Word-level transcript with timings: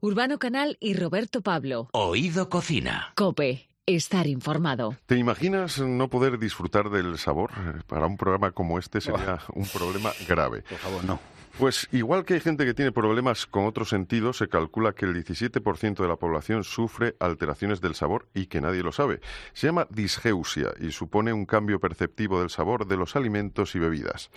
Urbano 0.00 0.38
Canal 0.38 0.76
y 0.80 0.94
Roberto 0.94 1.40
Pablo. 1.42 1.88
Oído 1.92 2.48
Cocina. 2.48 3.12
Cope. 3.16 3.67
Estar 3.88 4.26
informado. 4.26 4.96
¿Te 5.06 5.16
imaginas 5.16 5.78
no 5.80 6.08
poder 6.08 6.38
disfrutar 6.38 6.90
del 6.90 7.16
sabor? 7.16 7.52
Para 7.86 8.04
un 8.04 8.18
programa 8.18 8.50
como 8.50 8.78
este 8.78 9.00
sería 9.00 9.38
un 9.54 9.64
problema 9.66 10.12
grave. 10.28 10.60
Por 10.60 10.76
favor, 10.76 11.04
no. 11.06 11.18
Pues 11.58 11.88
igual 11.90 12.24
que 12.24 12.34
hay 12.34 12.40
gente 12.40 12.64
que 12.66 12.74
tiene 12.74 12.92
problemas 12.92 13.46
con 13.46 13.64
otros 13.64 13.88
sentidos, 13.88 14.36
se 14.36 14.48
calcula 14.48 14.92
que 14.92 15.06
el 15.06 15.14
17% 15.14 15.96
de 15.96 16.06
la 16.06 16.14
población 16.14 16.62
sufre 16.62 17.16
alteraciones 17.18 17.80
del 17.80 17.96
sabor 17.96 18.28
y 18.32 18.46
que 18.46 18.60
nadie 18.60 18.84
lo 18.84 18.92
sabe. 18.92 19.20
Se 19.54 19.66
llama 19.66 19.88
disgeusia 19.90 20.68
y 20.78 20.92
supone 20.92 21.32
un 21.32 21.46
cambio 21.46 21.80
perceptivo 21.80 22.38
del 22.38 22.50
sabor 22.50 22.86
de 22.86 22.96
los 22.96 23.16
alimentos 23.16 23.74
y 23.74 23.80
bebidas. 23.80 24.30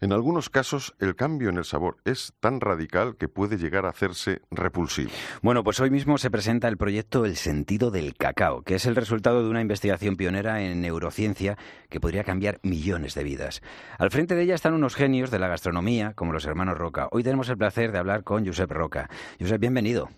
En 0.00 0.12
algunos 0.12 0.48
casos, 0.48 0.94
el 1.00 1.16
cambio 1.16 1.48
en 1.48 1.58
el 1.58 1.64
sabor 1.64 1.96
es 2.04 2.32
tan 2.38 2.60
radical 2.60 3.16
que 3.16 3.26
puede 3.26 3.58
llegar 3.58 3.84
a 3.84 3.88
hacerse 3.88 4.42
repulsivo. 4.52 5.10
Bueno, 5.42 5.64
pues 5.64 5.80
hoy 5.80 5.90
mismo 5.90 6.18
se 6.18 6.30
presenta 6.30 6.68
el 6.68 6.76
proyecto 6.76 7.24
El 7.24 7.34
sentido 7.34 7.90
del 7.90 8.14
cacao, 8.14 8.62
que 8.62 8.76
es 8.76 8.86
el 8.86 8.94
resultado 8.98 9.42
de 9.42 9.50
una 9.50 9.60
investigación 9.60 10.16
pionera 10.16 10.60
en 10.62 10.80
neurociencia 10.80 11.56
que 11.88 12.00
podría 12.00 12.24
cambiar 12.24 12.58
millones 12.62 13.14
de 13.14 13.24
vidas. 13.24 13.62
Al 13.98 14.10
frente 14.10 14.34
de 14.34 14.42
ella 14.42 14.54
están 14.54 14.74
unos 14.74 14.94
genios 14.94 15.30
de 15.30 15.38
la 15.38 15.48
gastronomía, 15.48 16.12
como 16.14 16.32
los 16.32 16.46
hermanos 16.46 16.76
Roca. 16.76 17.08
Hoy 17.10 17.22
tenemos 17.22 17.48
el 17.48 17.58
placer 17.58 17.92
de 17.92 17.98
hablar 17.98 18.24
con 18.24 18.46
Josep 18.46 18.70
Roca. 18.70 19.08
Josep, 19.40 19.60
bienvenido. 19.60 20.08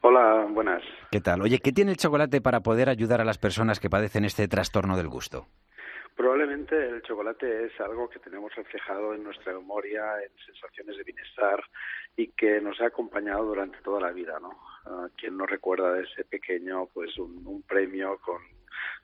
Hola, 0.00 0.46
buenas. 0.52 0.82
¿Qué 1.10 1.20
tal? 1.20 1.42
Oye, 1.42 1.58
¿qué 1.58 1.72
tiene 1.72 1.90
el 1.90 1.96
chocolate 1.96 2.40
para 2.40 2.60
poder 2.60 2.88
ayudar 2.88 3.20
a 3.20 3.24
las 3.24 3.38
personas 3.38 3.80
que 3.80 3.90
padecen 3.90 4.24
este 4.24 4.46
trastorno 4.46 4.96
del 4.96 5.08
gusto? 5.08 5.46
Probablemente 6.18 6.74
el 6.74 7.00
chocolate 7.02 7.66
es 7.66 7.80
algo 7.80 8.08
que 8.10 8.18
tenemos 8.18 8.52
reflejado 8.56 9.14
en 9.14 9.22
nuestra 9.22 9.52
memoria, 9.52 10.02
en 10.20 10.32
sensaciones 10.44 10.96
de 10.96 11.04
bienestar 11.04 11.62
y 12.16 12.32
que 12.32 12.60
nos 12.60 12.80
ha 12.80 12.86
acompañado 12.86 13.44
durante 13.44 13.78
toda 13.82 14.00
la 14.00 14.10
vida, 14.10 14.36
¿no? 14.40 14.48
Uh, 14.84 15.08
¿Quién 15.16 15.36
no 15.36 15.46
recuerda 15.46 15.92
de 15.92 16.02
ese 16.02 16.24
pequeño, 16.24 16.86
pues 16.86 17.16
un, 17.18 17.62
premio 17.68 18.18
con, 18.18 18.42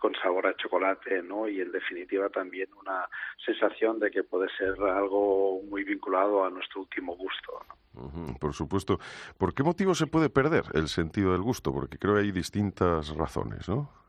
con 0.01 0.13
sabor 0.17 0.49
a 0.49 0.57
chocolate, 0.57 1.23
¿no? 1.23 1.49
Y 1.49 1.61
en 1.61 1.71
definitiva 1.71 2.31
también 2.31 2.69
una 2.75 3.09
sensación 3.47 4.01
de 4.01 4.11
que 4.11 4.25
puede 4.25 4.49
ser 4.59 4.75
algo 4.83 5.63
muy 5.63 5.85
vinculado 5.85 6.45
a 6.45 6.51
nuestro 6.51 6.81
último 6.81 7.15
gusto, 7.15 7.65
¿no? 7.69 8.35
Por 8.41 8.55
supuesto. 8.55 8.99
¿Por 9.39 9.55
qué 9.55 9.63
motivo 9.63 9.95
se 9.95 10.09
puede 10.09 10.31
perder 10.31 10.65
el 10.75 10.89
sentido 10.89 11.31
del 11.31 11.43
gusto? 11.43 11.73
Porque 11.73 11.97
creo 11.97 12.15
que 12.15 12.23
hay 12.23 12.33
distintas 12.33 13.15
razones, 13.15 13.69
¿no? 13.69 14.04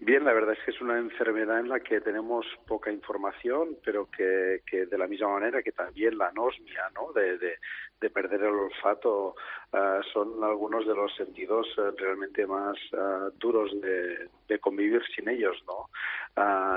Bien, 0.00 0.24
la 0.24 0.32
verdad 0.32 0.54
es 0.58 0.64
que 0.64 0.72
es 0.72 0.80
una 0.80 0.98
enfermedad 0.98 1.60
en 1.60 1.68
la 1.68 1.80
que 1.80 2.00
tenemos 2.00 2.44
poca 2.66 2.90
información, 2.90 3.76
pero 3.84 4.10
que, 4.10 4.60
que 4.66 4.86
de 4.86 4.98
la 4.98 5.06
misma 5.06 5.28
manera 5.28 5.62
que 5.62 5.72
también 5.72 6.18
la 6.18 6.28
anosmia, 6.28 6.90
¿no? 6.94 7.12
De, 7.12 7.38
de, 7.38 7.58
de 8.00 8.10
perder 8.10 8.42
el 8.42 8.54
olfato, 8.54 9.36
uh, 9.72 10.02
son 10.12 10.42
algunos 10.42 10.86
de 10.86 10.94
los 10.94 11.14
sentidos 11.14 11.66
uh, 11.78 11.96
realmente 11.96 12.46
más 12.46 12.76
uh, 12.92 13.30
duros 13.38 13.70
de, 13.80 14.28
de, 14.48 14.58
convivir 14.58 15.02
sin 15.14 15.28
ellos, 15.28 15.56
¿no? 15.66 15.88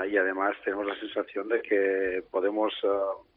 y 0.08 0.16
además 0.16 0.54
tenemos 0.64 0.86
la 0.86 0.98
sensación 1.00 1.48
de 1.48 1.60
que 1.60 2.22
podemos 2.30 2.72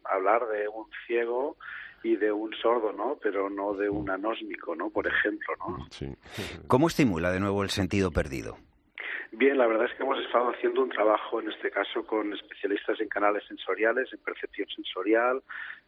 hablar 0.04 0.48
de 0.50 0.68
un 0.68 0.86
ciego 1.08 1.58
y 2.04 2.16
de 2.16 2.32
un 2.32 2.54
sordo, 2.54 2.94
¿no? 2.94 3.18
Pero 3.22 3.50
no 3.50 3.74
de 3.74 3.90
un 3.90 4.08
anósmico, 4.10 4.76
¿no? 4.76 4.92
Por 4.92 5.08
ejemplo, 5.08 5.56
¿no? 5.58 5.88
Sí. 5.90 6.08
¿Cómo 6.68 6.88
estimula 6.88 7.32
de 7.32 7.40
nuevo 7.40 7.64
el 7.64 7.72
sentido 7.72 8.12
perdido? 8.12 8.58
Bien, 9.34 9.58
la 9.58 9.66
verdad 9.66 9.86
es 9.86 9.96
que 9.96 10.04
hemos 10.04 10.20
estado 10.20 10.50
haciendo 10.50 10.84
un 10.84 10.90
trabajo, 10.90 11.40
en 11.40 11.50
este 11.50 11.72
caso, 11.72 12.06
con 12.06 12.34
especialistas 12.34 13.00
en 13.00 13.08
canales 13.08 13.44
sensoriales, 13.48 14.12
en 14.12 14.20
percepción 14.20 14.68
sensorial, 14.68 15.42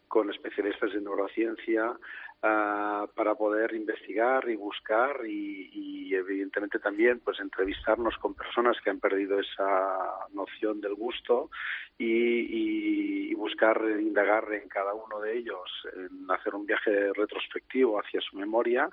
con 0.08 0.32
especialistas 0.32 0.94
en 0.94 1.04
neurociencia, 1.04 1.90
uh, 1.92 3.08
para 3.14 3.36
poder 3.36 3.74
investigar 3.74 4.48
y 4.48 4.56
buscar 4.56 5.26
y, 5.26 5.70
y, 5.74 6.16
evidentemente 6.16 6.80
también 6.80 7.20
pues 7.20 7.40
entrevistarnos 7.42 8.18
con 8.20 8.34
personas 8.34 8.78
que 8.82 8.92
han 8.92 9.00
perdido 9.02 9.40
esa 9.40 10.28
noción 10.34 10.80
del 10.80 10.94
gusto 10.94 11.50
y, 11.98 13.32
y 13.32 13.34
buscar 13.34 13.82
indagar 14.00 14.54
en 14.54 14.70
cada 14.70 14.94
uno 14.94 15.20
de 15.20 15.38
ellos, 15.38 15.70
en 15.96 16.32
hacer 16.32 16.56
un 16.56 16.66
viaje 16.66 17.12
retrospectivo 17.14 18.00
hacia 18.00 18.22
su 18.22 18.38
memoria 18.38 18.88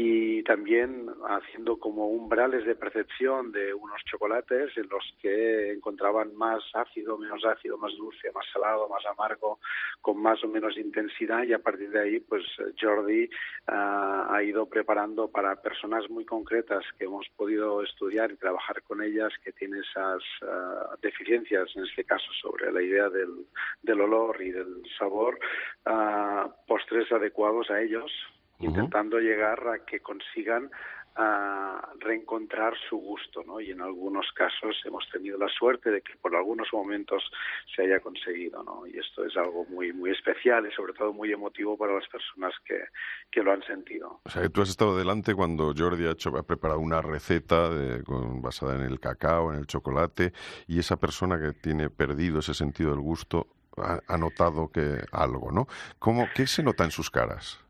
y 0.00 0.44
también 0.44 1.08
haciendo 1.28 1.76
como 1.76 2.06
umbrales 2.06 2.64
de 2.64 2.76
percepción 2.76 3.50
de 3.50 3.74
unos 3.74 4.00
chocolates 4.04 4.70
en 4.76 4.88
los 4.88 5.02
que 5.20 5.72
encontraban 5.72 6.36
más 6.36 6.62
ácido, 6.72 7.18
menos 7.18 7.44
ácido, 7.44 7.76
más 7.78 7.92
dulce, 7.96 8.30
más 8.30 8.46
salado, 8.52 8.88
más 8.88 9.04
amargo, 9.06 9.58
con 10.00 10.22
más 10.22 10.44
o 10.44 10.46
menos 10.46 10.78
intensidad. 10.78 11.42
Y 11.42 11.52
a 11.52 11.58
partir 11.58 11.90
de 11.90 12.00
ahí 12.00 12.20
pues 12.20 12.44
Jordi 12.80 13.24
uh, 13.24 14.32
ha 14.32 14.40
ido 14.44 14.66
preparando 14.66 15.32
para 15.32 15.60
personas 15.60 16.08
muy 16.08 16.24
concretas 16.24 16.84
que 16.96 17.06
hemos 17.06 17.26
podido 17.30 17.82
estudiar 17.82 18.30
y 18.30 18.36
trabajar 18.36 18.84
con 18.84 19.02
ellas 19.02 19.32
que 19.42 19.50
tienen 19.50 19.82
esas 19.82 20.22
uh, 20.42 20.96
deficiencias, 21.02 21.74
en 21.74 21.84
este 21.84 22.04
caso 22.04 22.30
sobre 22.40 22.70
la 22.70 22.82
idea 22.82 23.08
del, 23.10 24.00
olor 24.00 24.40
y 24.40 24.52
del 24.52 24.80
sabor, 24.96 25.40
uh, 25.86 26.48
postres 26.68 27.10
adecuados 27.10 27.68
a 27.72 27.80
ellos 27.82 28.12
uh 28.60 28.66
-huh. 28.66 29.20
llegar 29.20 29.68
a 29.68 29.84
que 29.84 30.00
consigan 30.00 30.70
a 31.18 31.80
reencontrar 31.98 32.74
su 32.88 32.96
gusto, 32.96 33.42
¿no? 33.44 33.60
Y 33.60 33.72
en 33.72 33.80
algunos 33.80 34.26
casos 34.34 34.80
hemos 34.84 35.04
tenido 35.10 35.36
la 35.36 35.48
suerte 35.48 35.90
de 35.90 36.00
que 36.00 36.14
por 36.22 36.34
algunos 36.36 36.68
momentos 36.72 37.24
se 37.74 37.82
haya 37.82 37.98
conseguido, 37.98 38.62
¿no? 38.62 38.86
Y 38.86 38.96
esto 38.96 39.24
es 39.24 39.36
algo 39.36 39.64
muy 39.64 39.92
muy 39.92 40.12
especial 40.12 40.68
y 40.70 40.72
sobre 40.74 40.92
todo 40.92 41.12
muy 41.12 41.32
emotivo 41.32 41.76
para 41.76 41.94
las 41.94 42.06
personas 42.06 42.54
que, 42.64 42.78
que 43.32 43.42
lo 43.42 43.52
han 43.52 43.62
sentido. 43.64 44.20
O 44.24 44.30
sea, 44.30 44.42
que 44.42 44.48
tú 44.48 44.62
has 44.62 44.70
estado 44.70 44.96
delante 44.96 45.34
cuando 45.34 45.74
Jordi 45.76 46.06
ha, 46.06 46.12
hecho, 46.12 46.30
ha 46.36 46.44
preparado 46.44 46.78
una 46.78 47.02
receta 47.02 47.68
de, 47.68 48.04
con, 48.04 48.40
basada 48.40 48.76
en 48.76 48.82
el 48.82 49.00
cacao, 49.00 49.52
en 49.52 49.58
el 49.58 49.66
chocolate, 49.66 50.32
y 50.68 50.78
esa 50.78 50.98
persona 50.98 51.40
que 51.40 51.52
tiene 51.52 51.90
perdido 51.90 52.38
ese 52.38 52.54
sentido 52.54 52.90
del 52.90 53.00
gusto 53.00 53.48
ha, 53.76 53.98
ha 54.06 54.16
notado 54.18 54.70
que 54.70 55.02
algo, 55.10 55.50
¿no? 55.50 55.66
¿Cómo, 55.98 56.28
¿Qué 56.32 56.46
se 56.46 56.62
nota 56.62 56.84
en 56.84 56.92
sus 56.92 57.10
caras? 57.10 57.67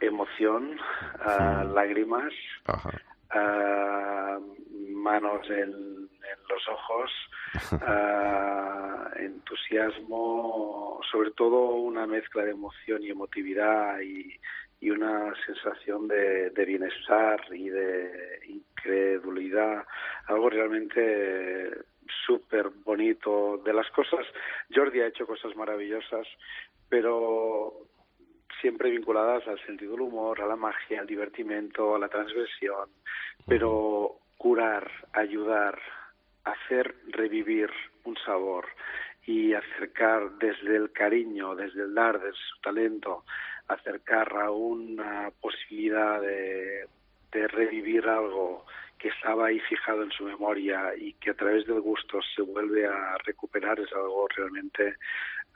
Emoción, 0.00 0.72
uh, 0.74 1.62
sí. 1.62 1.74
lágrimas, 1.74 2.32
uh, 3.34 4.40
manos 4.92 5.48
en, 5.48 5.70
en, 5.70 6.38
los 6.48 6.68
ojos, 6.68 7.10
uh, 7.72 9.18
entusiasmo, 9.18 11.00
sobre 11.10 11.30
todo 11.32 11.74
una 11.74 12.06
mezcla 12.06 12.44
de 12.44 12.52
emoción 12.52 13.02
y 13.02 13.10
emotividad 13.10 14.00
y, 14.00 14.38
y 14.80 14.90
una 14.90 15.32
sensación 15.46 16.08
de, 16.08 16.50
de, 16.50 16.64
bienestar 16.64 17.40
y 17.52 17.68
de 17.68 18.40
incredulidad, 18.48 19.84
algo 20.26 20.50
realmente 20.50 21.70
súper 22.26 22.70
bonito 22.84 23.58
de 23.64 23.72
las 23.72 23.88
cosas. 23.90 24.26
Jordi 24.74 25.00
ha 25.00 25.08
hecho 25.08 25.26
cosas 25.26 25.54
maravillosas, 25.56 26.26
pero 26.88 27.89
siempre 28.60 28.90
vinculadas 28.90 29.46
al 29.48 29.58
sentido 29.66 29.92
del 29.92 30.02
humor, 30.02 30.40
a 30.40 30.46
la 30.46 30.56
magia, 30.56 31.00
al 31.00 31.06
divertimento, 31.06 31.94
a 31.94 31.98
la 31.98 32.08
transgresión, 32.08 32.88
pero 33.46 34.16
curar, 34.36 34.90
ayudar, 35.12 35.78
hacer 36.44 36.94
revivir 37.08 37.70
un 38.04 38.16
sabor 38.24 38.66
y 39.26 39.52
acercar 39.52 40.30
desde 40.38 40.76
el 40.76 40.92
cariño, 40.92 41.54
desde 41.54 41.82
el 41.82 41.94
dar, 41.94 42.20
desde 42.20 42.38
su 42.38 42.60
talento, 42.60 43.24
acercar 43.68 44.34
a 44.36 44.50
una 44.50 45.30
posibilidad 45.40 46.20
de, 46.20 46.86
de 47.32 47.48
revivir 47.48 48.08
algo 48.08 48.64
que 48.98 49.08
estaba 49.08 49.46
ahí 49.46 49.60
fijado 49.60 50.02
en 50.02 50.10
su 50.10 50.24
memoria 50.24 50.94
y 50.94 51.14
que 51.14 51.30
a 51.30 51.34
través 51.34 51.66
del 51.66 51.80
gusto 51.80 52.20
se 52.34 52.42
vuelve 52.42 52.86
a 52.86 53.16
recuperar 53.24 53.80
es 53.80 53.90
algo 53.92 54.28
realmente 54.28 54.96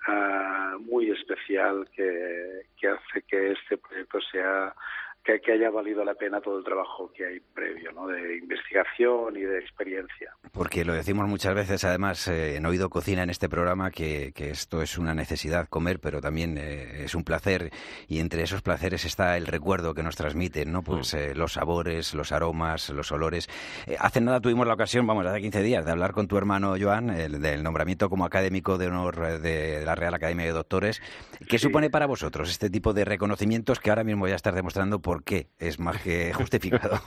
uh, 0.08 0.78
muy 0.80 1.10
especial 1.10 1.88
que, 1.94 2.66
que 2.76 2.88
hace 2.88 3.22
que 3.22 3.52
este 3.52 3.76
proyecto 3.78 4.20
sea 4.32 4.74
que, 5.24 5.40
que, 5.40 5.52
haya 5.52 5.70
valido 5.70 6.04
la 6.04 6.14
pena 6.14 6.40
todo 6.40 6.58
el 6.58 6.64
trabajo 6.64 7.10
que 7.14 7.24
hay 7.24 7.40
previo, 7.40 7.92
¿no? 7.92 8.06
De 8.06 8.36
investigación 8.36 9.36
y 9.36 9.40
de 9.40 9.58
experiencia. 9.58 10.32
Porque 10.52 10.84
lo 10.84 10.92
decimos 10.92 11.26
muchas 11.26 11.54
veces, 11.54 11.82
además, 11.84 12.28
eh, 12.28 12.56
en 12.56 12.66
Oído 12.66 12.90
Cocina, 12.90 13.22
en 13.22 13.30
este 13.30 13.48
programa, 13.48 13.90
que, 13.90 14.32
que, 14.34 14.50
esto 14.50 14.82
es 14.82 14.98
una 14.98 15.14
necesidad 15.14 15.68
comer, 15.68 15.98
pero 15.98 16.20
también 16.20 16.58
eh, 16.58 17.04
es 17.04 17.14
un 17.14 17.24
placer, 17.24 17.70
y 18.06 18.18
entre 18.18 18.42
esos 18.42 18.60
placeres 18.60 19.06
está 19.06 19.38
el 19.38 19.46
recuerdo 19.46 19.94
que 19.94 20.02
nos 20.02 20.16
transmiten, 20.16 20.70
¿no? 20.72 20.82
Pues 20.82 21.14
eh, 21.14 21.34
los 21.34 21.54
sabores, 21.54 22.12
los 22.12 22.30
aromas, 22.30 22.90
los 22.90 23.10
olores. 23.10 23.48
Eh, 23.86 23.96
hace 23.98 24.20
nada 24.20 24.40
tuvimos 24.40 24.66
la 24.66 24.74
ocasión, 24.74 25.06
vamos, 25.06 25.24
hace 25.24 25.40
15 25.40 25.62
días, 25.62 25.86
de 25.86 25.90
hablar 25.90 26.12
con 26.12 26.28
tu 26.28 26.36
hermano 26.36 26.74
Joan, 26.78 27.08
el, 27.08 27.40
del 27.40 27.62
nombramiento 27.62 28.10
como 28.10 28.26
académico 28.26 28.76
de 28.76 28.88
honor 28.88 29.40
de, 29.40 29.78
de 29.78 29.84
la 29.86 29.94
Real 29.94 30.12
Academia 30.12 30.44
de 30.44 30.52
Doctores. 30.52 31.00
¿Qué 31.48 31.58
sí. 31.58 31.64
supone 31.64 31.88
para 31.88 32.06
vosotros 32.06 32.50
este 32.50 32.68
tipo 32.68 32.92
de 32.92 33.06
reconocimientos 33.06 33.80
que 33.80 33.88
ahora 33.88 34.04
mismo 34.04 34.28
ya 34.28 34.34
estás 34.34 34.54
demostrando 34.54 35.00
por 35.00 35.13
qué 35.20 35.48
es 35.58 35.78
más 35.78 36.02
que 36.02 36.32
justificado. 36.34 37.00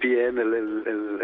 Bien, 0.00 0.38
el, 0.38 0.54
el 0.54 1.15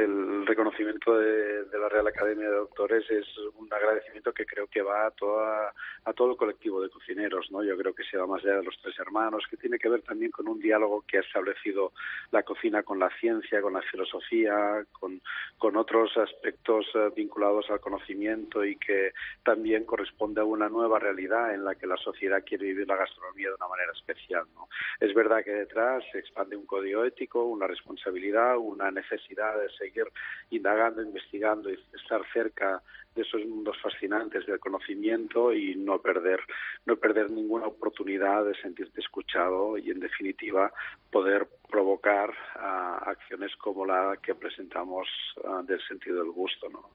reconocimiento 0.52 1.19
de, 1.19 1.64
la 1.78 1.88
Real 1.88 2.06
Academia 2.06 2.49
de 2.49 2.56
Doctores 2.56 3.10
es 3.10 3.26
un 3.56 3.72
agradecimiento 3.72 4.34
que 4.34 4.44
creo 4.44 4.66
que 4.66 4.82
va 4.82 5.06
a, 5.06 5.10
toda, 5.10 5.72
a 6.04 6.12
todo 6.12 6.32
el 6.32 6.37
colectivo 6.37 6.82
de 6.82 6.90
cocineros. 6.90 7.50
¿no? 7.50 7.64
Yo 7.64 7.76
creo 7.78 7.94
que 7.94 8.04
se 8.04 8.19
va 8.19 8.26
más 8.26 8.44
allá 8.44 8.56
de 8.56 8.64
los 8.64 8.78
tres 8.82 8.99
hermanos, 8.99 9.44
que 9.49 9.56
tiene 9.56 9.78
que 9.78 9.88
ver 9.88 10.02
también 10.02 10.31
con 10.31 10.46
un 10.49 10.60
diálogo 10.60 11.04
que 11.08 11.19
ha 11.19 11.20
establecido 11.22 11.93
la 12.31 12.43
cocina 12.43 12.82
con 12.82 12.99
la 12.99 13.08
ciencia, 13.19 13.62
con 13.62 13.72
la 13.72 13.81
filosofía, 13.82 14.84
con, 14.93 15.22
con 15.56 15.76
otros 15.76 16.14
aspectos 16.19 16.87
eh, 16.94 17.10
vinculados 17.16 17.70
al 17.70 17.81
conocimiento 17.81 18.62
y 18.62 18.76
que 18.76 19.12
también 19.43 19.84
corresponde 19.84 20.43
a 20.43 20.44
una 20.44 20.69
nueva 20.69 20.98
realidad 20.98 21.55
en 21.55 21.64
la 21.64 21.76
que 21.76 21.87
la 21.87 21.96
sociedad 21.96 22.44
quiere 22.44 22.66
vivir 22.66 22.87
la 22.87 22.96
gastronomía 22.96 23.48
de 23.48 23.55
una 23.55 23.69
manera 23.69 23.93
especial. 23.93 24.44
¿no? 24.55 24.69
Es 25.00 25.14
verdad 25.14 25.43
que 25.43 25.52
detrás 25.52 26.05
se 26.12 26.19
expande 26.19 26.56
un 26.56 26.66
código 26.66 27.05
ético, 27.05 27.44
una 27.44 27.66
responsabilidad, 27.66 28.58
una 28.58 28.90
necesidad 28.90 29.58
de 29.58 29.70
seguir 29.70 30.05
indagando, 30.52 31.02
investigando 31.02 31.70
estar 31.70 32.22
cerca 32.32 32.82
de 33.14 33.22
esos 33.22 33.44
mundos 33.46 33.76
fascinantes 33.82 34.46
del 34.46 34.58
conocimiento 34.58 35.52
y 35.52 35.74
no 35.76 36.00
perder 36.00 36.40
no 36.86 36.96
perder 36.96 37.30
ninguna 37.30 37.66
oportunidad 37.66 38.44
de 38.44 38.54
sentirte 38.60 39.00
escuchado 39.00 39.78
y 39.78 39.90
en 39.90 40.00
definitiva 40.00 40.72
poder 41.10 41.48
provocar 41.72 42.30
uh, 42.30 43.08
acciones 43.08 43.50
como 43.56 43.86
la 43.86 44.18
que 44.22 44.34
presentamos 44.34 45.08
uh, 45.42 45.64
del 45.64 45.80
sentido 45.88 46.22
del 46.22 46.30
gusto. 46.30 46.68
¿no? 46.68 46.90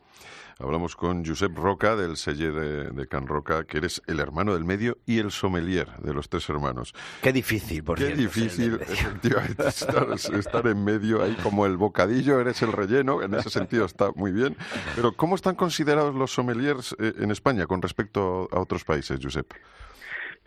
Hablamos 0.60 0.96
con 0.96 1.26
Josep 1.26 1.56
Roca 1.58 1.96
del 1.96 2.16
Selle 2.16 2.52
de, 2.52 2.92
de, 2.92 3.08
Can 3.08 3.28
Roca, 3.28 3.64
que 3.66 3.78
eres 3.78 4.02
el 4.08 4.20
hermano 4.20 4.54
del 4.54 4.66
medio 4.66 4.98
y 5.06 5.20
el 5.20 5.32
sommelier 5.32 5.88
de 5.98 6.14
los 6.14 6.30
tres 6.30 6.48
hermanos. 6.50 6.94
Qué 7.22 7.34
difícil, 7.34 7.84
por 7.84 7.98
Qué 7.98 8.06
cierto, 8.06 8.22
difícil, 8.22 8.74
efectivamente, 8.82 9.68
estar, 9.68 10.08
estar, 10.12 10.68
en 10.68 10.84
medio 10.84 11.24
ahí 11.24 11.36
como 11.44 11.66
el 11.66 11.78
bocadillo, 11.78 12.40
eres 12.40 12.62
el 12.62 12.72
relleno, 12.72 13.22
en 13.22 13.34
ese 13.34 13.50
sentido 13.50 13.86
está 13.86 14.12
muy 14.16 14.32
bien. 14.32 14.56
Pero 14.96 15.14
¿cómo 15.14 15.36
están 15.36 15.56
considerados 15.56 16.07
los 16.14 16.32
sommeliers 16.32 16.96
eh, 17.00 17.14
en 17.20 17.32
España 17.32 17.66
con 17.68 17.82
respecto 17.82 18.48
a 18.52 18.60
otros 18.60 18.84
países, 18.84 19.20
Josep? 19.22 19.52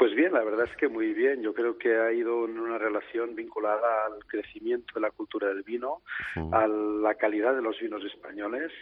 Pues 0.00 0.14
bien, 0.14 0.32
la 0.32 0.42
verdad 0.42 0.64
es 0.64 0.74
que 0.78 0.88
muy 0.88 1.12
bien. 1.12 1.42
Yo 1.42 1.52
creo 1.52 1.76
que 1.76 1.94
ha 1.94 2.10
ido 2.10 2.46
en 2.46 2.58
una 2.58 2.78
relación 2.78 3.34
vinculada 3.34 4.06
al 4.06 4.24
crecimiento 4.24 4.94
de 4.94 5.02
la 5.02 5.10
cultura 5.10 5.48
del 5.48 5.62
vino, 5.62 6.00
a 6.52 6.66
la 6.66 7.14
calidad 7.16 7.54
de 7.54 7.60
los 7.60 7.78
vinos 7.78 8.02
españoles 8.06 8.72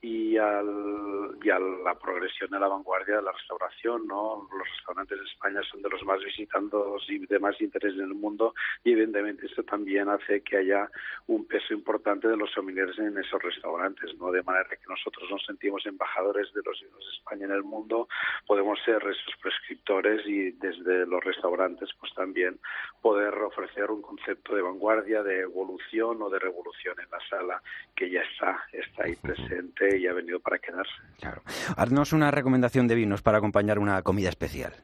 y, 0.00 0.36
al, 0.36 1.36
y 1.42 1.50
a 1.50 1.58
la 1.58 1.98
progresión 1.98 2.50
de 2.50 2.60
la 2.60 2.68
vanguardia 2.68 3.16
de 3.16 3.22
la 3.22 3.32
restauración. 3.32 4.06
¿no? 4.06 4.48
Los 4.56 4.68
restaurantes 4.76 5.18
de 5.18 5.24
España 5.24 5.60
son 5.68 5.82
de 5.82 5.90
los 5.90 6.04
más 6.04 6.22
visitados 6.22 7.04
y 7.08 7.26
de 7.26 7.38
más 7.40 7.60
interés 7.60 7.94
en 7.94 8.02
el 8.02 8.14
mundo 8.14 8.54
y 8.84 8.92
evidentemente 8.92 9.46
esto 9.46 9.64
también 9.64 10.08
hace 10.08 10.42
que 10.42 10.58
haya 10.58 10.88
un 11.26 11.46
peso 11.46 11.74
importante 11.74 12.28
de 12.28 12.36
los 12.36 12.52
sommeliers 12.52 12.96
en 12.98 13.18
esos 13.18 13.42
restaurantes, 13.42 14.16
¿no? 14.18 14.30
de 14.30 14.44
manera 14.44 14.68
que 14.70 14.86
nosotros 14.88 15.28
nos 15.30 15.44
sentimos 15.44 15.84
embajadores 15.86 16.52
de 16.52 16.62
los 16.64 16.80
vinos 16.80 17.04
de 17.04 17.16
España 17.16 17.46
en 17.46 17.52
el 17.52 17.64
mundo, 17.64 18.08
podemos 18.46 18.78
ser 18.84 19.02
esos 19.02 19.34
prescriptores 19.42 20.24
y 20.26 20.52
desde 20.68 21.06
los 21.06 21.22
restaurantes 21.22 21.90
pues 21.98 22.12
también 22.14 22.58
poder 23.00 23.34
ofrecer 23.34 23.90
un 23.90 24.02
concepto 24.02 24.54
de 24.54 24.62
vanguardia, 24.62 25.22
de 25.22 25.40
evolución 25.40 26.20
o 26.22 26.30
de 26.30 26.38
revolución 26.38 26.94
en 27.00 27.10
la 27.10 27.18
sala 27.28 27.62
que 27.94 28.10
ya 28.10 28.20
está, 28.20 28.60
está 28.72 29.04
ahí 29.04 29.16
presente 29.16 29.98
y 29.98 30.06
ha 30.06 30.12
venido 30.12 30.40
para 30.40 30.58
quedarse. 30.58 30.92
Claro. 31.20 31.42
Haznos 31.76 32.12
una 32.12 32.30
recomendación 32.30 32.88
de 32.88 32.94
vinos 32.94 33.22
para 33.22 33.38
acompañar 33.38 33.78
una 33.78 34.02
comida 34.02 34.28
especial. 34.28 34.74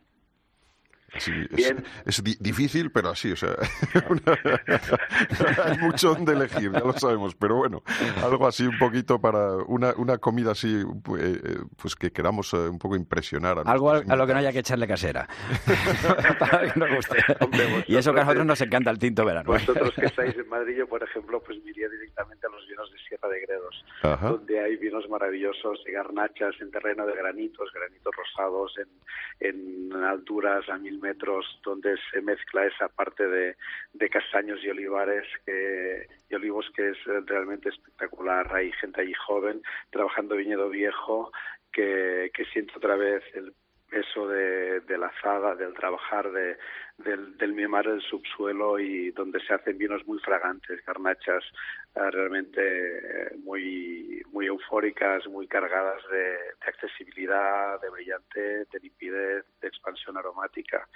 Sí, 1.19 1.32
es, 1.56 1.75
es 2.06 2.25
di 2.25 2.37
difícil, 2.40 2.90
pero 2.90 3.11
así, 3.11 3.32
o 3.32 3.37
sea, 3.37 3.50
una, 4.08 4.38
hay 5.64 5.78
mucho 5.78 6.14
donde 6.14 6.32
elegir, 6.32 6.72
ya 6.72 6.81
lo 6.81 6.93
sabemos, 6.93 7.34
pero 7.34 7.56
bueno, 7.56 7.82
algo 8.22 8.46
así 8.46 8.66
un 8.66 8.78
poquito 8.78 9.20
para 9.20 9.56
una, 9.66 9.94
una 9.96 10.19
comida 10.19 10.52
así, 10.52 10.82
pues 11.76 11.96
que 11.96 12.11
queramos 12.11 12.52
un 12.52 12.78
poco 12.78 12.96
impresionar. 12.96 13.58
A 13.58 13.62
algo 13.62 13.90
a, 13.90 13.99
a, 13.99 14.16
lo 14.16 14.26
que 14.26 14.32
no 14.32 14.38
haya 14.38 14.52
que 14.52 14.61
echarle 14.61 14.87
casera, 14.87 15.28
para 16.38 16.72
que 16.72 16.78
nos 16.78 16.90
guste. 16.90 17.16
Hombre, 17.40 17.84
y 17.87 17.96
eso 17.96 18.12
que 18.12 18.20
a 18.20 18.25
nosotros 18.25 18.46
nos 18.46 18.61
encanta 18.61 18.90
el 18.90 18.99
tinto 18.99 19.25
verano. 19.25 19.46
Vosotros 19.46 19.93
que 19.94 20.06
estáis 20.06 20.37
en 20.37 20.49
Madrid, 20.49 20.76
yo 20.78 20.88
por 20.88 21.02
ejemplo, 21.02 21.43
pues 21.43 21.62
me 21.62 21.70
iría 21.70 21.88
directamente 21.88 22.46
a 22.46 22.50
los 22.50 22.66
vinos 22.69 22.90
de 22.93 22.99
Sierra 23.08 23.28
de 23.28 23.40
Gredos, 23.40 23.84
Ajá. 24.02 24.28
donde 24.31 24.61
hay 24.61 24.76
vinos 24.76 25.08
maravillosos 25.08 25.82
de 25.84 25.93
garnachas 25.93 26.55
en 26.61 26.70
terreno 26.70 27.06
de 27.06 27.14
granitos, 27.14 27.70
granitos 27.72 28.12
rosados 28.16 28.75
en, 28.78 29.49
en 29.93 29.93
alturas 30.02 30.69
a 30.69 30.78
mil 30.78 30.99
metros 31.05 31.45
donde 31.62 31.97
se 32.11 32.21
mezcla 32.23 32.67
esa 32.67 32.89
parte 32.89 33.29
de, 33.29 33.56
de 33.93 34.09
castaños 34.09 34.59
y 34.65 34.71
olivares 34.71 35.27
que, 35.45 36.06
y 36.31 36.35
olivos 36.35 36.67
que 36.75 36.91
es 36.91 36.99
realmente 37.27 37.69
espectacular. 37.69 38.45
Hay 38.55 38.73
gente 38.73 39.03
allí 39.03 39.15
joven 39.27 39.62
trabajando 39.91 40.37
viñedo 40.37 40.69
viejo 40.71 41.31
que, 41.73 42.31
que 42.35 42.45
siente 42.47 42.73
otra 42.77 42.97
vez 42.97 43.23
el 43.35 43.53
peso 43.94 44.26
de, 44.26 44.81
de 44.81 44.99
la 44.99 45.12
zaga, 45.23 45.55
del 45.55 45.73
trabajar 45.73 46.32
de, 46.32 46.56
del, 46.99 47.37
del 47.37 47.52
mimar 47.52 47.87
del 47.87 48.02
subsuelo 48.02 48.81
y 48.81 49.12
donde 49.12 49.38
se 49.46 49.55
hacen 49.55 49.79
vinos 49.79 50.05
muy 50.05 50.19
fragantes, 50.19 50.85
garnachas 50.85 51.44
uh, 51.94 52.11
realmente 52.11 52.61
eh, 52.61 53.37
muy, 53.44 54.20
muy 54.32 54.46
eufóricas, 54.46 55.25
muy 55.29 55.46
cargadas 55.46 56.02
de, 56.11 56.35
accesibilidad, 56.67 57.81
de 57.81 57.91
brillante, 57.91 58.41
de 58.41 58.81
limpidez, 58.82 59.44
de 59.61 59.69
expansión 59.69 60.17
aromática. 60.17 60.88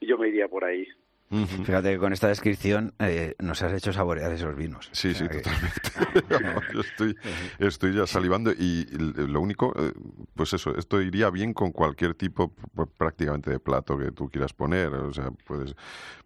Yo 0.00 0.16
me 0.16 0.28
iría 0.28 0.46
por 0.46 0.64
ahí. 0.64 0.86
Uh 1.30 1.40
-huh. 1.40 1.64
Fíjate 1.64 1.92
que 1.92 1.98
con 1.98 2.12
esta 2.12 2.28
descripción 2.28 2.94
eh, 2.98 3.34
nos 3.38 3.62
has 3.62 3.72
hecho 3.74 3.92
saborear 3.92 4.32
esos 4.32 4.56
vinos. 4.56 4.88
Sí, 4.92 5.10
o 5.10 5.14
sea 5.14 5.28
sí, 5.28 5.36
que... 5.36 5.42
totalmente. 5.42 6.62
Yo 6.74 6.80
estoy, 6.80 7.16
estoy 7.58 7.94
ya 7.94 8.06
salivando 8.06 8.50
y 8.50 8.86
lo 8.88 9.40
único, 9.40 9.74
eh, 9.78 9.92
pues 10.34 10.54
eso, 10.54 10.74
esto 10.76 11.02
iría 11.02 11.28
bien 11.30 11.52
con 11.52 11.72
cualquier 11.72 12.14
tipo 12.14 12.54
pues, 12.74 12.88
prácticamente 12.96 13.50
de 13.50 13.58
plato 13.58 13.98
que 13.98 14.10
tú 14.12 14.30
quieras 14.30 14.54
poner. 14.54 14.88
O 14.94 15.12
sea, 15.12 15.30
puedes, 15.46 15.74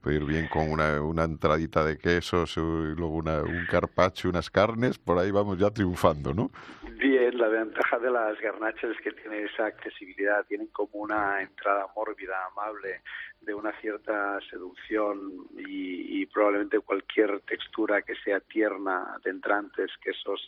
puede 0.00 0.16
ir 0.16 0.24
bien 0.24 0.48
con 0.48 0.70
una, 0.70 1.00
una 1.00 1.24
entradita 1.24 1.84
de 1.84 1.98
quesos 1.98 2.56
y 2.56 2.60
luego 2.60 3.16
una, 3.16 3.42
un 3.42 3.66
carpaccio, 3.66 4.30
unas 4.30 4.50
carnes, 4.50 4.98
por 4.98 5.18
ahí 5.18 5.30
vamos 5.30 5.58
ya 5.58 5.70
triunfando, 5.70 6.32
¿no? 6.32 6.50
Bien, 6.98 7.36
la 7.36 7.48
ventaja 7.48 7.98
de 7.98 8.10
las 8.10 8.38
garnachas 8.40 8.90
es 8.90 9.00
que 9.02 9.10
tienen 9.10 9.46
esa 9.46 9.66
accesibilidad, 9.66 10.44
tienen 10.46 10.68
como 10.68 11.00
una 11.00 11.42
entrada 11.42 11.86
mórbida, 11.96 12.36
amable, 12.52 13.00
de 13.40 13.54
una 13.54 13.72
cierta 13.80 14.38
seducción 14.50 14.91
y, 14.92 16.22
y, 16.22 16.26
probablemente 16.26 16.80
cualquier 16.80 17.40
textura 17.40 18.02
que 18.02 18.14
sea 18.16 18.40
tierna 18.40 19.18
de 19.24 19.30
entrantes, 19.30 19.90
quesos 20.02 20.40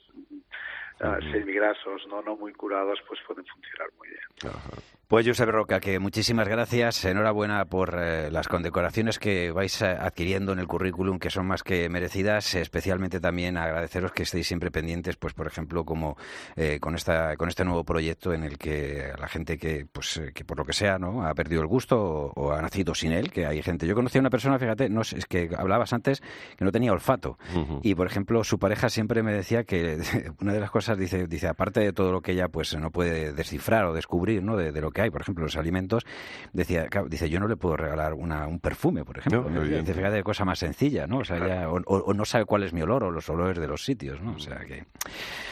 uh, 1.00 1.32
semigrasos, 1.32 2.06
no 2.08 2.22
no 2.22 2.36
muy 2.36 2.52
curados, 2.52 2.98
pues 3.08 3.20
pueden 3.26 3.44
funcionar 3.46 3.88
muy 3.98 4.08
bien. 4.08 4.54
Ajá. 4.54 4.70
Pues 5.06 5.26
Josep 5.26 5.50
Roca, 5.50 5.80
que 5.80 5.98
muchísimas 5.98 6.48
gracias, 6.48 7.04
enhorabuena 7.04 7.66
por 7.66 7.94
eh, 7.96 8.30
las 8.30 8.48
condecoraciones 8.48 9.18
que 9.18 9.52
vais 9.52 9.82
adquiriendo 9.82 10.52
en 10.52 10.58
el 10.58 10.66
currículum, 10.66 11.18
que 11.18 11.28
son 11.28 11.46
más 11.46 11.62
que 11.62 11.90
merecidas, 11.90 12.54
especialmente 12.54 13.20
también 13.20 13.58
agradeceros 13.58 14.12
que 14.12 14.22
estéis 14.22 14.46
siempre 14.46 14.70
pendientes, 14.70 15.16
pues 15.16 15.34
por 15.34 15.46
ejemplo, 15.46 15.84
como 15.84 16.16
eh, 16.56 16.78
con 16.80 16.94
esta 16.94 17.36
con 17.36 17.50
este 17.50 17.64
nuevo 17.66 17.84
proyecto 17.84 18.32
en 18.32 18.44
el 18.44 18.56
que 18.56 19.12
la 19.18 19.28
gente 19.28 19.58
que 19.58 19.86
pues 19.92 20.22
que 20.34 20.44
por 20.44 20.56
lo 20.56 20.64
que 20.64 20.72
sea, 20.72 20.98
¿no? 20.98 21.26
ha 21.26 21.34
perdido 21.34 21.60
el 21.60 21.68
gusto 21.68 22.00
o, 22.00 22.32
o 22.34 22.52
ha 22.52 22.62
nacido 22.62 22.94
sin 22.94 23.12
él, 23.12 23.30
que 23.30 23.46
hay 23.46 23.62
gente. 23.62 23.86
Yo 23.86 23.94
conocí 23.94 24.16
a 24.16 24.22
una 24.22 24.30
persona, 24.30 24.58
fíjate, 24.58 24.88
no 24.88 25.02
es 25.02 25.26
que 25.26 25.50
hablabas 25.56 25.92
antes 25.92 26.22
que 26.56 26.64
no 26.64 26.72
tenía 26.72 26.92
olfato 26.92 27.38
uh 27.54 27.58
-huh. 27.58 27.80
y 27.82 27.94
por 27.94 28.06
ejemplo, 28.06 28.42
su 28.42 28.58
pareja 28.58 28.88
siempre 28.88 29.22
me 29.22 29.32
decía 29.32 29.64
que 29.64 29.98
una 30.40 30.54
de 30.54 30.60
las 30.60 30.70
cosas 30.70 30.83
dice 30.96 31.26
dice 31.26 31.48
aparte 31.48 31.80
de 31.80 31.92
todo 31.92 32.12
lo 32.12 32.20
que 32.20 32.32
ella 32.32 32.48
pues 32.48 32.76
no 32.76 32.90
puede 32.90 33.32
descifrar 33.32 33.86
o 33.86 33.94
descubrir, 33.94 34.42
¿no? 34.42 34.56
de, 34.56 34.72
de 34.72 34.80
lo 34.80 34.90
que 34.90 35.02
hay, 35.02 35.10
por 35.10 35.20
ejemplo, 35.20 35.44
los 35.44 35.56
alimentos, 35.56 36.04
decía, 36.52 36.86
claro, 36.86 37.08
dice, 37.08 37.28
yo 37.28 37.40
no 37.40 37.48
le 37.48 37.56
puedo 37.56 37.76
regalar 37.76 38.14
una, 38.14 38.46
un 38.46 38.60
perfume, 38.60 39.04
por 39.04 39.18
ejemplo. 39.18 39.48
No, 39.48 39.62
dice, 39.62 39.94
fíjate, 39.94 40.22
cosa 40.22 40.44
más 40.44 40.58
sencilla, 40.58 41.06
¿no? 41.06 41.18
O 41.18 41.24
sea, 41.24 41.38
ya, 41.38 41.68
o, 41.68 41.80
o, 41.86 42.14
no 42.14 42.24
sabe 42.24 42.44
cuál 42.44 42.62
es 42.62 42.72
mi 42.72 42.82
olor 42.82 43.04
o 43.04 43.10
los 43.10 43.28
olores 43.28 43.58
de 43.58 43.66
los 43.66 43.84
sitios, 43.84 44.20
¿no? 44.20 44.34
O 44.34 44.38
sea 44.38 44.58
que... 44.60 44.84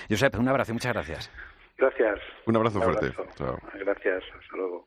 Josep, 0.09 0.39
un 0.39 0.49
abrazo 0.49 0.73
y 0.73 0.75
muchas 0.75 0.93
gracias. 0.93 1.31
Gracias. 1.79 2.21
Un 2.47 2.57
abrazo 2.57 2.79
un 2.79 2.85
fuerte. 2.85 3.07
Abrazo. 3.19 3.59
Gracias, 3.75 4.23
hasta 4.39 4.57
luego. 4.57 4.87